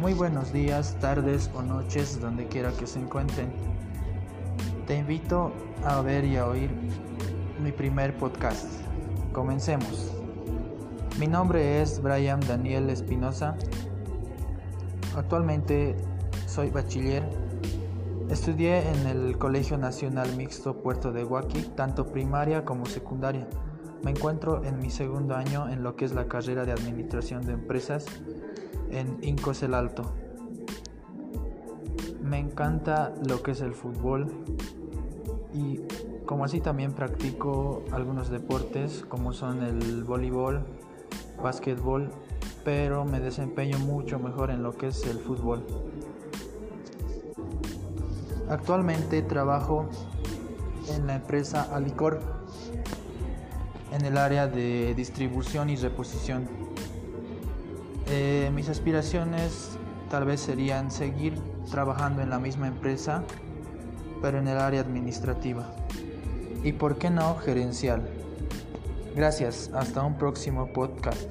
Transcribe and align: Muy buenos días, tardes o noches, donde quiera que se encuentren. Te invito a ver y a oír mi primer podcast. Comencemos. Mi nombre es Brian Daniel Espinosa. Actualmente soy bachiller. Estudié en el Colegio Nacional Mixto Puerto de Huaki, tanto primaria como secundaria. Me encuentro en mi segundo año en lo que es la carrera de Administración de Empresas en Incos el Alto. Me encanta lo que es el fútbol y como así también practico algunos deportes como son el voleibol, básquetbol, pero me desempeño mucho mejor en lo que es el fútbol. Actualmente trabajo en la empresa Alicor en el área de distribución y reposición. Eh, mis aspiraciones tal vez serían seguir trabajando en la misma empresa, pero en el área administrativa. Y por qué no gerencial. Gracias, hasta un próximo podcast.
Muy 0.00 0.14
buenos 0.14 0.50
días, 0.50 0.96
tardes 0.98 1.50
o 1.54 1.60
noches, 1.60 2.18
donde 2.18 2.46
quiera 2.46 2.72
que 2.72 2.86
se 2.86 2.98
encuentren. 2.98 3.52
Te 4.86 4.96
invito 4.96 5.52
a 5.84 6.00
ver 6.00 6.24
y 6.24 6.38
a 6.38 6.46
oír 6.46 6.70
mi 7.62 7.70
primer 7.70 8.16
podcast. 8.16 8.64
Comencemos. 9.34 10.10
Mi 11.18 11.26
nombre 11.26 11.82
es 11.82 12.00
Brian 12.00 12.40
Daniel 12.40 12.88
Espinosa. 12.88 13.56
Actualmente 15.14 15.94
soy 16.46 16.70
bachiller. 16.70 17.22
Estudié 18.30 18.90
en 18.90 19.06
el 19.06 19.36
Colegio 19.36 19.76
Nacional 19.76 20.34
Mixto 20.34 20.80
Puerto 20.80 21.12
de 21.12 21.24
Huaki, 21.24 21.60
tanto 21.76 22.06
primaria 22.06 22.64
como 22.64 22.86
secundaria. 22.86 23.46
Me 24.02 24.12
encuentro 24.12 24.64
en 24.64 24.78
mi 24.78 24.88
segundo 24.88 25.36
año 25.36 25.68
en 25.68 25.82
lo 25.82 25.94
que 25.94 26.06
es 26.06 26.14
la 26.14 26.26
carrera 26.26 26.64
de 26.64 26.72
Administración 26.72 27.44
de 27.44 27.52
Empresas 27.52 28.06
en 28.90 29.18
Incos 29.22 29.62
el 29.62 29.74
Alto. 29.74 30.12
Me 32.22 32.38
encanta 32.38 33.12
lo 33.26 33.42
que 33.42 33.52
es 33.52 33.60
el 33.60 33.74
fútbol 33.74 34.28
y 35.52 35.80
como 36.26 36.44
así 36.44 36.60
también 36.60 36.92
practico 36.92 37.82
algunos 37.90 38.30
deportes 38.30 39.04
como 39.08 39.32
son 39.32 39.62
el 39.62 40.04
voleibol, 40.04 40.64
básquetbol, 41.42 42.10
pero 42.64 43.04
me 43.04 43.20
desempeño 43.20 43.78
mucho 43.78 44.18
mejor 44.18 44.50
en 44.50 44.62
lo 44.62 44.76
que 44.76 44.88
es 44.88 45.04
el 45.06 45.18
fútbol. 45.18 45.66
Actualmente 48.48 49.22
trabajo 49.22 49.88
en 50.88 51.06
la 51.06 51.16
empresa 51.16 51.62
Alicor 51.74 52.20
en 53.92 54.04
el 54.04 54.16
área 54.16 54.46
de 54.46 54.94
distribución 54.94 55.70
y 55.70 55.76
reposición. 55.76 56.48
Eh, 58.12 58.50
mis 58.52 58.68
aspiraciones 58.68 59.78
tal 60.10 60.24
vez 60.24 60.40
serían 60.40 60.90
seguir 60.90 61.34
trabajando 61.70 62.22
en 62.22 62.30
la 62.30 62.40
misma 62.40 62.66
empresa, 62.66 63.22
pero 64.20 64.38
en 64.38 64.48
el 64.48 64.58
área 64.58 64.80
administrativa. 64.80 65.72
Y 66.64 66.72
por 66.72 66.98
qué 66.98 67.08
no 67.08 67.36
gerencial. 67.36 68.08
Gracias, 69.14 69.70
hasta 69.74 70.02
un 70.02 70.18
próximo 70.18 70.72
podcast. 70.72 71.30